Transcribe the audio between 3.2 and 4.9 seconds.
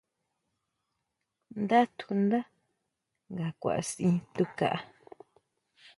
nga kʼuasin tukaá.